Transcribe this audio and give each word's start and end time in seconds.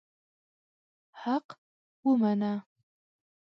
حق 1.21 1.47
ومنه. 2.05 2.55